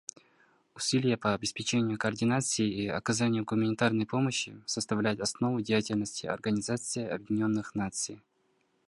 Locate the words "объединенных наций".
7.07-8.19